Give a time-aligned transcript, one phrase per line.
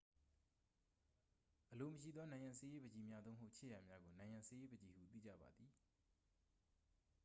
[1.71, 5.71] အလိုမရှိသော နံရံဆေးရေးပန်ချီများ သို့မဟုတ် ခြစ်ရာများကို နံရံဆေးရေးပန်ချီဟု သိကြပါသည်